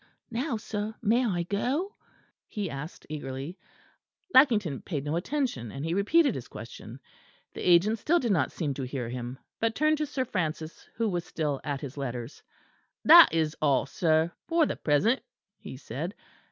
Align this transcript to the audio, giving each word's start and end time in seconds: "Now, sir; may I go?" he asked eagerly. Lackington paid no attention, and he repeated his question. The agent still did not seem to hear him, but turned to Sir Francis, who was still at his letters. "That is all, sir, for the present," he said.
"Now, 0.31 0.57
sir; 0.57 0.95
may 1.03 1.23
I 1.23 1.43
go?" 1.43 1.93
he 2.47 2.71
asked 2.71 3.05
eagerly. 3.07 3.59
Lackington 4.33 4.81
paid 4.81 5.03
no 5.05 5.15
attention, 5.15 5.71
and 5.71 5.85
he 5.85 5.93
repeated 5.93 6.33
his 6.33 6.47
question. 6.47 6.99
The 7.53 7.61
agent 7.61 7.99
still 7.99 8.17
did 8.19 8.31
not 8.31 8.51
seem 8.51 8.73
to 8.73 8.81
hear 8.83 9.09
him, 9.09 9.37
but 9.59 9.75
turned 9.75 9.99
to 9.99 10.07
Sir 10.07 10.25
Francis, 10.25 10.89
who 10.95 11.07
was 11.07 11.23
still 11.23 11.61
at 11.63 11.81
his 11.81 11.97
letters. 11.97 12.41
"That 13.05 13.29
is 13.31 13.55
all, 13.61 13.85
sir, 13.85 14.31
for 14.47 14.65
the 14.65 14.75
present," 14.75 15.21
he 15.59 15.77
said. 15.77 16.15